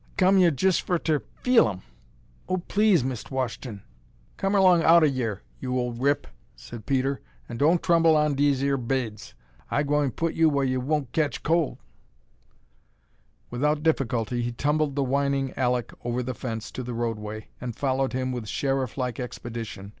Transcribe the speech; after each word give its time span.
I 0.01 0.17
come 0.17 0.39
yere 0.39 0.49
jes 0.51 0.79
fer 0.79 0.97
ter 0.97 1.19
feel 1.43 1.69
'em. 1.69 1.83
Oh, 2.49 2.57
please, 2.57 3.03
Mist' 3.03 3.29
Wash'ton" 3.29 3.83
"Come 4.37 4.55
erlong 4.55 4.81
outa 4.81 5.07
yere, 5.07 5.43
you 5.59 5.77
ol' 5.77 5.93
rip," 5.93 6.25
said 6.55 6.87
Peter, 6.87 7.21
"an' 7.47 7.57
don' 7.57 7.77
trumple 7.77 8.15
on 8.17 8.33
dese 8.33 8.61
yer 8.63 8.77
baids. 8.77 9.35
I 9.69 9.83
gwine 9.83 10.09
put 10.09 10.33
you 10.33 10.49
wah 10.49 10.61
you 10.61 10.79
won' 10.81 11.05
ketch 11.11 11.43
col'." 11.43 11.77
Without 13.51 13.83
difficulty 13.83 14.41
he 14.41 14.51
tumbled 14.51 14.95
the 14.95 15.03
whining 15.03 15.49
Alek 15.49 15.93
over 16.03 16.23
the 16.23 16.33
fence 16.33 16.71
to 16.71 16.81
the 16.81 16.95
roadway, 16.95 17.49
and 17.61 17.75
followed 17.75 18.13
him 18.13 18.31
with 18.31 18.47
sheriff 18.47 18.97
like 18.97 19.19
expedition! 19.19 19.89